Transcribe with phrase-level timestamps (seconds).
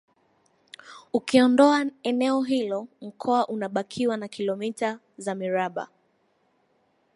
[1.13, 5.87] Ukiondoa eneo hilo Mkoa unabakiwa na Kilomita za mraba